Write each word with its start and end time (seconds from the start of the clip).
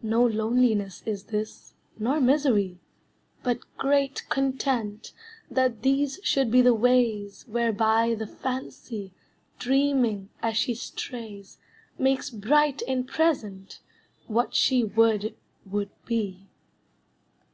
No 0.00 0.24
loneliness 0.26 1.02
is 1.04 1.24
this, 1.24 1.74
nor 1.98 2.18
misery, 2.18 2.78
But 3.42 3.58
great 3.76 4.26
content 4.30 5.12
that 5.50 5.82
these 5.82 6.18
should 6.24 6.50
be 6.50 6.62
the 6.62 6.72
ways 6.72 7.44
Whereby 7.46 8.14
the 8.14 8.26
Fancy, 8.26 9.12
dreaming 9.58 10.30
as 10.40 10.56
she 10.56 10.74
strays, 10.74 11.58
Makes 11.98 12.30
bright 12.30 12.80
and 12.88 13.06
present 13.06 13.80
what 14.28 14.54
she 14.54 14.82
would 14.82 15.34
would 15.66 15.90
be. 16.06 16.46